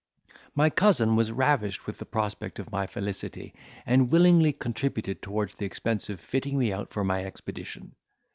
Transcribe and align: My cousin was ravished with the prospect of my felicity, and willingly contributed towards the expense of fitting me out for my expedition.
My 0.55 0.71
cousin 0.71 1.15
was 1.15 1.31
ravished 1.31 1.85
with 1.85 1.99
the 1.99 2.07
prospect 2.07 2.57
of 2.57 2.71
my 2.71 2.87
felicity, 2.87 3.53
and 3.85 4.09
willingly 4.09 4.51
contributed 4.51 5.21
towards 5.21 5.53
the 5.53 5.67
expense 5.67 6.09
of 6.09 6.19
fitting 6.19 6.57
me 6.57 6.73
out 6.73 6.91
for 6.91 7.03
my 7.03 7.23
expedition. 7.23 7.93